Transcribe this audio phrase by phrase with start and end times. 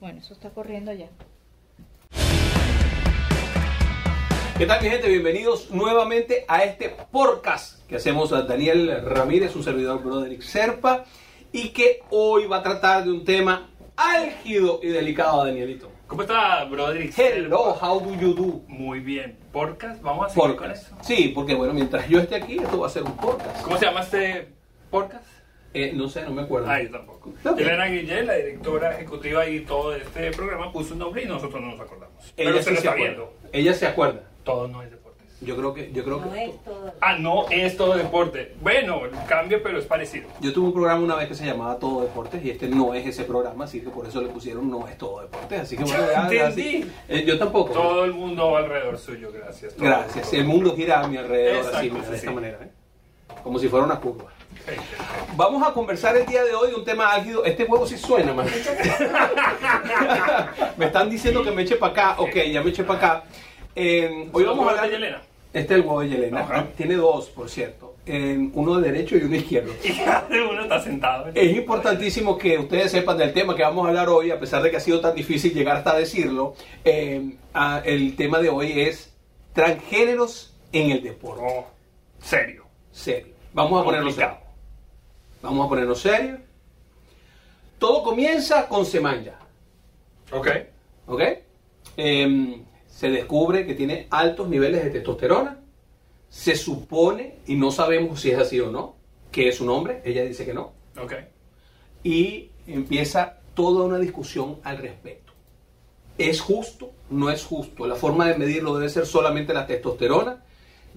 [0.00, 1.08] Bueno, eso está corriendo ya.
[4.56, 5.08] ¿Qué tal mi gente?
[5.08, 11.04] Bienvenidos nuevamente a este podcast que hacemos a Daniel Ramírez, un servidor Broderick Serpa,
[11.52, 15.90] y que hoy va a tratar de un tema álgido y delicado, Danielito.
[16.06, 17.16] ¿Cómo está, Broderick?
[17.18, 18.60] Hello, how do you do?
[18.68, 19.36] Muy bien.
[19.52, 20.00] ¿Podcast?
[20.00, 20.86] ¿Vamos a seguir con Podcast.
[20.86, 20.96] eso?
[21.02, 23.62] Sí, porque bueno, mientras yo esté aquí, esto va a ser un podcast.
[23.62, 24.48] ¿Cómo se llama este
[24.90, 25.37] podcast?
[25.74, 26.68] Eh, no sé, no me acuerdo.
[26.70, 27.32] Ah, yo tampoco.
[27.56, 31.72] Elena Guillén, la directora ejecutiva y todo este programa, puso un nombre y nosotros no
[31.72, 32.32] nos acordamos.
[32.36, 33.14] Ella Pero sí se lo se está acuerda.
[33.14, 33.34] viendo.
[33.52, 34.20] Ella se acuerda.
[34.44, 35.08] Todo no es deportes.
[35.40, 36.44] Yo creo que, yo creo No que.
[36.46, 36.92] es todo.
[37.00, 38.54] Ah, no es todo deporte.
[38.60, 40.26] Bueno, cambio, pero es parecido.
[40.40, 43.06] Yo tuve un programa una vez que se llamaba Todo Deportes y este no es
[43.06, 45.60] ese programa, así que por eso le pusieron No es Todo Deportes.
[45.60, 46.38] Así que bueno, Entendí.
[46.38, 46.90] así.
[47.08, 47.72] Eh, yo tampoco.
[47.72, 49.74] Todo el mundo va alrededor suyo, gracias.
[49.74, 50.28] Todo Gracias.
[50.30, 50.40] todo.
[50.40, 52.68] El mundo gira a mi alrededor Exacto, así, sí, de esta manera, ¿eh?
[53.42, 54.26] Como si fuera una curva.
[55.36, 57.44] Vamos a conversar el día de hoy de un tema álgido.
[57.44, 58.46] Este juego sí suena, man.
[60.76, 62.14] me están diciendo que me eche para acá.
[62.18, 63.24] Ok, ya me eché para acá.
[63.74, 64.90] Eh, hoy vamos a hablar.
[64.90, 65.22] de Elena.
[65.52, 66.40] Este es el huevo de Yelena.
[66.40, 66.66] Ajá.
[66.76, 67.94] Tiene dos, por cierto.
[68.04, 69.72] Eh, uno de derecho y uno izquierdo.
[69.82, 71.26] Y cada uno está sentado.
[71.34, 74.70] Es importantísimo que ustedes sepan del tema que vamos a hablar hoy, a pesar de
[74.70, 76.54] que ha sido tan difícil llegar hasta decirlo.
[76.84, 77.32] eh,
[77.84, 79.14] el tema de hoy es
[79.54, 81.42] transgéneros en el deporte.
[81.44, 81.66] Oh,
[82.20, 82.66] serio.
[82.98, 83.34] Serio.
[83.52, 84.38] Vamos a ponernos Complicado.
[84.40, 84.48] serio.
[85.42, 86.38] Vamos a ponernos serio.
[87.78, 89.38] Todo comienza con Semanya.
[90.32, 90.48] Ok.
[91.06, 91.22] ¿Ok?
[91.96, 95.60] Em, se descubre que tiene altos niveles de testosterona.
[96.28, 98.96] Se supone, y no sabemos si es así o no,
[99.30, 100.02] que es un hombre.
[100.04, 100.72] Ella dice que no.
[101.00, 101.12] Ok.
[102.04, 105.32] y empieza toda una discusión al respecto.
[106.16, 106.90] ¿Es justo?
[107.10, 107.86] ¿No es justo?
[107.86, 110.42] La forma de medirlo debe ser solamente la testosterona.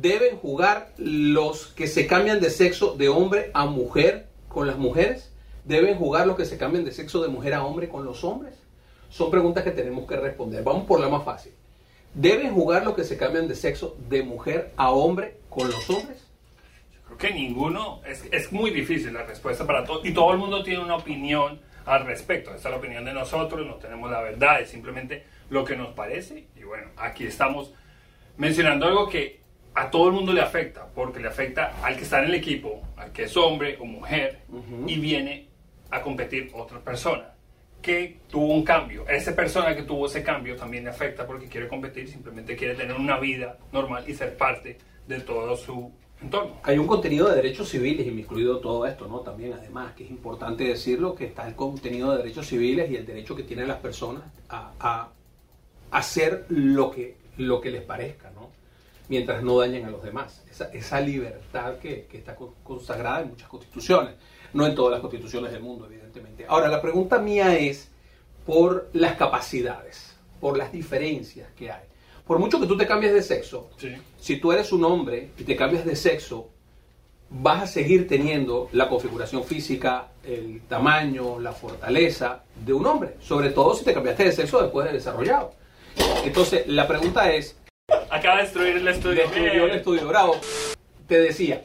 [0.00, 5.32] ¿Deben jugar los que se cambian de sexo de hombre a mujer con las mujeres?
[5.64, 8.54] ¿Deben jugar los que se cambian de sexo de mujer a hombre con los hombres?
[9.10, 10.62] Son preguntas que tenemos que responder.
[10.62, 11.52] Vamos por la más fácil.
[12.14, 16.24] ¿Deben jugar los que se cambian de sexo de mujer a hombre con los hombres?
[17.04, 20.62] Creo que ninguno, es, es muy difícil la respuesta para todos y todo el mundo
[20.62, 22.54] tiene una opinión al respecto.
[22.54, 25.88] Esta es la opinión de nosotros, no tenemos la verdad, es simplemente lo que nos
[25.94, 26.46] parece.
[26.54, 27.72] Y bueno, aquí estamos
[28.36, 29.47] mencionando algo que
[29.78, 32.82] a todo el mundo le afecta, porque le afecta al que está en el equipo,
[32.96, 34.40] al que es hombre o mujer
[34.86, 35.46] y viene
[35.90, 37.32] a competir otra persona
[37.80, 39.08] que tuvo un cambio.
[39.08, 42.96] Esa persona que tuvo ese cambio también le afecta porque quiere competir, simplemente quiere tener
[42.96, 46.56] una vida normal y ser parte de todo su entorno.
[46.64, 49.20] Hay un contenido de derechos civiles incluido todo esto, ¿no?
[49.20, 53.06] También, además, que es importante decirlo, que está el contenido de derechos civiles y el
[53.06, 55.08] derecho que tienen las personas a, a
[55.92, 58.57] hacer lo que, lo que les parezca, ¿no?
[59.08, 60.42] Mientras no dañen a los demás.
[60.50, 64.14] Esa, esa libertad que, que está con- consagrada en muchas constituciones,
[64.52, 66.44] no en todas las constituciones del mundo, evidentemente.
[66.48, 67.90] Ahora, la pregunta mía es
[68.44, 71.82] por las capacidades, por las diferencias que hay.
[72.26, 73.94] Por mucho que tú te cambies de sexo, Sí.
[74.18, 76.50] si tú eres un hombre y te cambias de sexo,
[77.30, 83.50] vas a seguir teniendo la configuración física, el tamaño, la fortaleza de un hombre, sobre
[83.50, 85.52] todo si te cambiaste de sexo después de desarrollado.
[86.24, 87.56] Entonces, la pregunta es,
[88.18, 89.22] Acaba de destruir el estudio.
[89.22, 90.36] destruyó el estudio bravo,
[91.06, 91.62] te decía,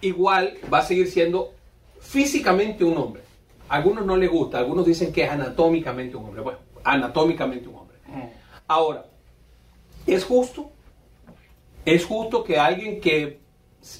[0.00, 1.52] igual va a seguir siendo
[2.00, 3.22] físicamente un hombre.
[3.68, 6.42] A algunos no les gusta, algunos dicen que es anatómicamente un hombre.
[6.42, 7.96] Bueno, anatómicamente un hombre.
[8.08, 8.22] Mm.
[8.66, 9.04] Ahora,
[10.04, 10.72] ¿es justo?
[11.84, 13.38] ¿Es justo que alguien que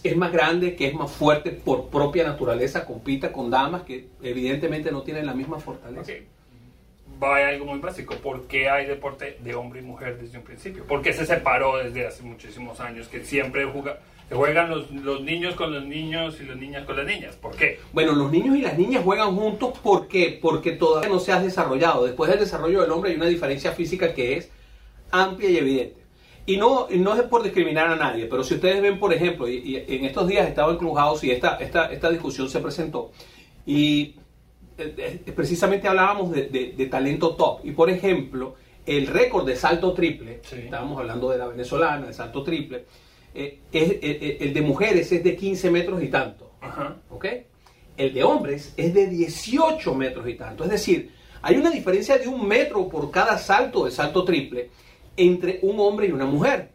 [0.02, 4.90] es más grande, que es más fuerte por propia naturaleza, compita con damas que evidentemente
[4.90, 6.12] no tienen la misma fortaleza?
[7.20, 8.14] Va a algo muy básico.
[8.16, 10.84] ¿Por qué hay deporte de hombre y mujer desde un principio?
[10.84, 13.08] ¿Por qué se separó desde hace muchísimos años?
[13.08, 13.98] Que siempre juega,
[14.28, 17.34] se juegan los, los niños con los niños y las niñas con las niñas.
[17.36, 17.80] ¿Por qué?
[17.92, 20.38] Bueno, los niños y las niñas juegan juntos ¿por qué?
[20.40, 22.04] Porque todavía no se ha desarrollado.
[22.04, 24.50] Después del desarrollo del hombre hay una diferencia física que es
[25.10, 25.98] amplia y evidente.
[26.46, 29.56] Y no, no es por discriminar a nadie, pero si ustedes ven, por ejemplo, y,
[29.56, 33.10] y en estos días estaba en Clubhouse y esta, esta, esta discusión se presentó,
[33.66, 34.14] y
[35.34, 37.60] precisamente hablábamos de, de- de talento top.
[37.64, 38.54] Y por ejemplo,
[38.86, 40.56] el récord de salto triple, Sí.
[40.64, 42.84] estábamos hablando de la venezolana, de salto triple,
[43.34, 46.52] eh, es- eh, eh, el de mujeres es de 15 metros y tanto.
[46.60, 46.96] Ajá.
[47.10, 47.26] ¿ok?
[47.96, 50.64] El de hombres es de 18 metros y tanto.
[50.64, 51.10] Es decir,
[51.42, 54.70] hay una diferencia de un metro por cada salto de salto triple
[55.16, 56.70] entre un hombre y una mujer.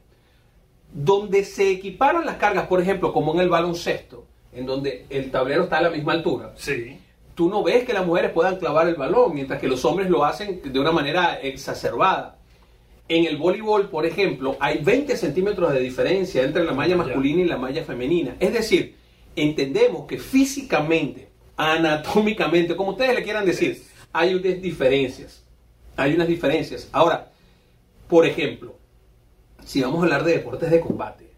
[0.93, 5.63] Donde se equiparan las cargas, por ejemplo, como en el baloncesto, en donde el tablero
[5.63, 6.97] está a la misma altura, Sí.
[7.35, 10.23] Tú no ves que las mujeres puedan clavar el balón, mientras que los hombres lo
[10.23, 12.37] hacen de una manera exacerbada.
[13.07, 17.45] En el voleibol, por ejemplo, hay 20 centímetros de diferencia entre la malla masculina y
[17.45, 18.35] la malla femenina.
[18.39, 18.95] Es decir,
[19.35, 23.83] entendemos que físicamente, anatómicamente, como ustedes le quieran decir,
[24.13, 25.43] hay unas diferencias.
[25.97, 26.89] Hay unas diferencias.
[26.91, 27.31] Ahora,
[28.07, 28.75] por ejemplo,
[29.65, 31.29] si vamos a hablar de deportes de combate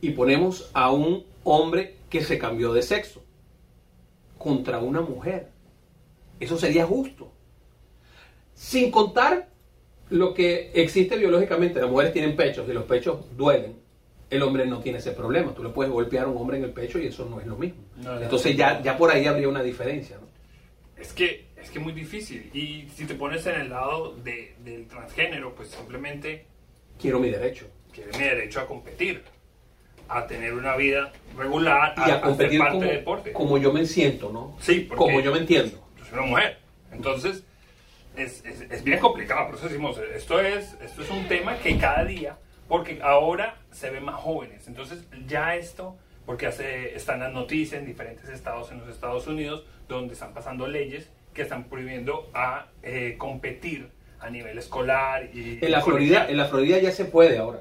[0.00, 3.22] y ponemos a un hombre que se cambió de sexo
[4.46, 5.48] contra una mujer,
[6.38, 7.32] eso sería justo.
[8.54, 9.48] Sin contar
[10.10, 13.74] lo que existe biológicamente, las mujeres tienen pechos y los pechos duelen.
[14.30, 15.52] El hombre no tiene ese problema.
[15.52, 17.56] Tú le puedes golpear a un hombre en el pecho y eso no es lo
[17.56, 17.82] mismo.
[17.96, 20.16] No, Entonces ya, ya por ahí habría una diferencia.
[20.20, 20.28] ¿no?
[21.02, 22.48] Es que es que muy difícil.
[22.54, 26.46] Y si te pones en el lado de- del transgénero, pues simplemente
[27.00, 27.66] Quiero mi derecho.
[27.92, 29.22] quiere mi derecho a competir,
[30.08, 33.32] a tener una vida regular, Y a ser competir parte como, del deporte.
[33.32, 34.56] como yo me siento, ¿no?
[34.60, 35.78] Sí, porque- Como yo me entiendo.
[35.98, 36.58] Yo soy una mujer.
[36.92, 37.44] Entonces,
[38.16, 39.46] es, es, es bien complicado.
[39.46, 42.38] Por eso decimos, esto es, esto es un tema que cada día,
[42.68, 44.66] porque ahora se ven más jóvenes.
[44.68, 49.64] Entonces, ya esto, porque hace, están las noticias en diferentes estados en los Estados Unidos,
[49.88, 55.70] donde están pasando leyes que están prohibiendo a eh, competir a nivel escolar y En
[55.70, 57.60] la Florida, en la Florida ya se puede ahora.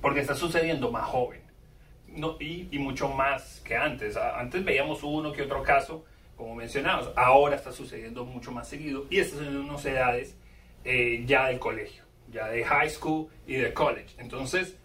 [0.00, 1.39] porque está sucediendo más joven
[2.14, 4.16] no, y, y mucho más que antes.
[4.16, 6.04] Antes veíamos uno que otro caso,
[6.36, 10.36] como mencionamos, ahora está sucediendo mucho más seguido y estas son unas edades
[10.84, 14.14] eh, ya del colegio, ya de high school y de college.
[14.18, 14.76] Entonces,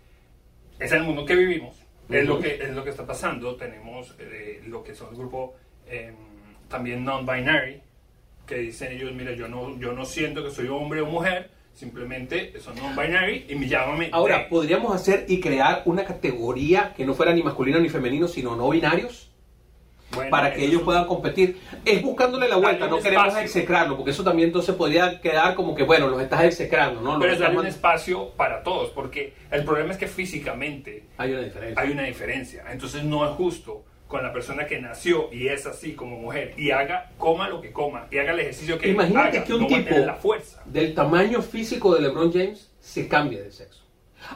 [0.80, 1.78] es el mundo que vivimos,
[2.10, 3.56] es, lo que, es lo que está pasando.
[3.56, 5.56] Tenemos eh, lo que son el grupo
[5.88, 6.14] eh,
[6.68, 7.82] también non-binary,
[8.46, 12.54] que dicen ellos, mira, yo no, yo no siento que soy hombre o mujer, simplemente
[12.62, 14.50] son non-binary y me llámame Ahora, they.
[14.50, 18.70] ¿podríamos hacer y crear una categoría que no fuera ni masculino ni femenino, sino no
[18.70, 19.32] binarios?
[20.14, 21.60] Bueno, para que ellos puedan competir.
[21.84, 23.46] Es buscándole la vuelta, no queremos espacio.
[23.46, 27.14] execrarlo, porque eso también entonces podría quedar como que, bueno, los estás execrando, ¿no?
[27.14, 31.32] Los Pero es darle un espacio para todos, porque el problema es que físicamente Hay
[31.34, 31.82] una diferencia.
[31.82, 32.64] hay una diferencia.
[32.72, 33.84] Entonces no es justo
[34.16, 37.72] con la persona que nació y es así como mujer y haga, coma lo que
[37.74, 40.62] coma y haga el ejercicio que Imagínate haga, que un no tipo la fuerza.
[40.66, 43.82] del tamaño físico de LeBron James se cambie de sexo.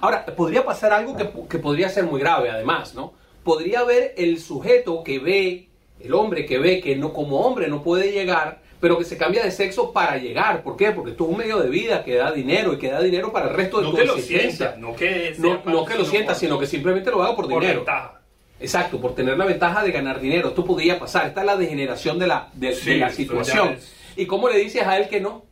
[0.02, 3.14] Ahora, podría pasar algo que, que podría ser muy grave, además, ¿no?
[3.44, 5.70] Podría haber el sujeto que ve,
[6.02, 9.44] el hombre que ve que no como hombre no puede llegar, pero que se cambia
[9.44, 10.62] de sexo para llegar.
[10.62, 10.92] ¿Por qué?
[10.92, 13.48] Porque esto es un medio de vida que da dinero y que da dinero para
[13.50, 16.34] el resto de No tu que lo sienta, no que, No, no que lo sienta,
[16.34, 17.80] por- sino que simplemente lo haga por, por dinero.
[17.80, 18.19] ventaja.
[18.60, 20.50] Exacto, por tener la ventaja de ganar dinero.
[20.50, 21.28] Esto podría pasar.
[21.28, 23.78] Esta es la degeneración de la, de, Sí, de la situación.
[24.16, 25.46] ¿Y cómo le dices a él que no?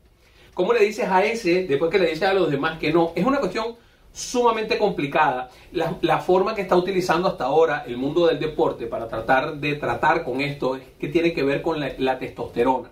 [0.54, 3.14] ¿Cómo le dices a ese, después que le dices a los demás que no?
[3.16, 3.76] Es una cuestión
[4.12, 5.50] sumamente complicada.
[5.72, 9.76] La, la forma que está utilizando hasta ahora el mundo del deporte para tratar de
[9.76, 12.90] tratar con esto es que tiene que ver con la, la testosterona,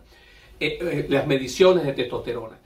[0.60, 2.58] Eh, eh, las mediciones de testosterona.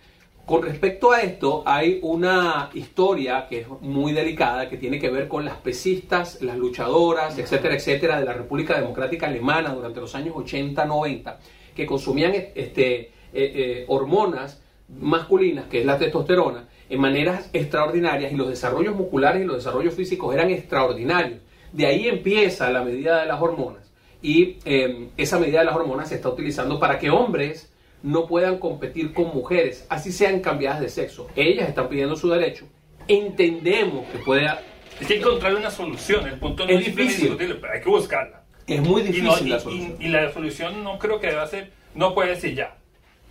[0.49, 5.27] Con respecto a esto, hay una historia que es muy delicada que tiene que ver
[5.27, 10.33] con las pesistas, las luchadoras, etcétera, etcétera, de la República Democrática Alemana durante los años
[10.33, 11.35] 80-90,
[11.75, 14.59] que consumían este, eh, eh, hormonas
[14.99, 19.93] masculinas, que es la testosterona, en maneras extraordinarias y los desarrollos musculares y los desarrollos
[19.93, 21.41] físicos eran extraordinarios.
[21.71, 23.91] De ahí empieza la medida de las hormonas
[24.23, 27.71] y eh, esa medida de las hormonas se está utilizando para que hombres
[28.03, 31.27] no puedan competir con mujeres, así sean cambiadas de sexo.
[31.35, 32.65] Ellas están pidiendo su derecho.
[33.07, 34.47] Entendemos que puede...
[34.47, 36.27] Hay que encontrar una solución.
[36.27, 37.35] El punto no Es difícil.
[37.37, 38.43] pero hay que buscarla.
[38.67, 39.95] Es muy Y, difícil no- y- la y- solución.
[39.99, 42.75] y la solución no creo que deba ser, no puedes decir ya.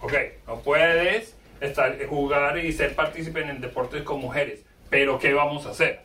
[0.01, 0.13] Ok,
[0.47, 4.65] no puedes estar, jugar y ser partícipe en el deporte con mujeres.
[4.91, 6.01] Pero ¿qué vamos a hacer?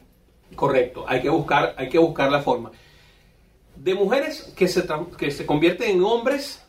[0.56, 2.72] Correcto, hay que buscar, hay que buscar la forma.
[3.76, 4.84] De mujeres que se,
[5.18, 6.63] que se convierten en hombres,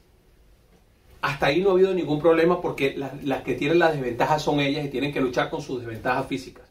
[1.25, 4.85] hasta ahí no ha habido ningún problema porque las, que tienen las desventajas son ellas
[4.85, 6.69] y tienen que luchar con sus desventajas físicas.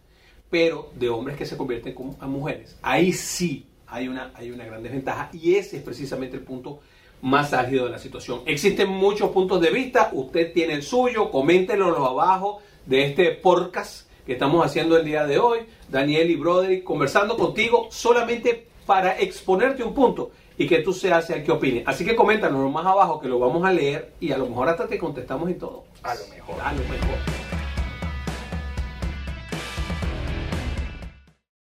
[0.48, 4.84] Pero de hombres que se convierten a mujeres, ahí sí hay una, hay una gran
[4.84, 6.82] desventaja y ese es precisamente el punto
[7.24, 8.42] más álgido de la situación.
[8.46, 14.34] Existen muchos puntos de vista, usted tiene el suyo, coméntenlo abajo de este podcast que
[14.34, 19.96] estamos haciendo el día de hoy, Daniel y Broderick conversando contigo solamente para exponerte un
[19.96, 21.84] punto y que tú seas el que opine.
[21.86, 24.88] Así que coméntanos más abajo que lo vamos a leer y a lo mejor hasta
[24.88, 25.84] te contestamos y todo.
[26.04, 26.62] A lo mejor.
[26.62, 27.43] A lo mejor.